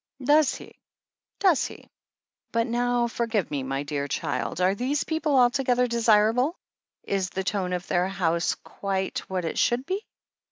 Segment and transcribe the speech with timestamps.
[0.23, 0.73] "Does he—
[1.45, 1.87] does he?
[2.51, 6.57] But now forgive me, my dear child— ^are these people altogether desirable—
[7.07, 10.03] ^is the tone of their house quite what it should be?"